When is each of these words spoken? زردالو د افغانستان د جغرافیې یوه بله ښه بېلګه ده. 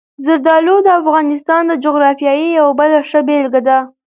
زردالو 0.25 0.75
د 0.85 0.89
افغانستان 1.01 1.61
د 1.67 1.73
جغرافیې 1.83 2.45
یوه 2.57 2.73
بله 2.79 2.99
ښه 3.09 3.19
بېلګه 3.27 3.61
ده. 3.67 3.79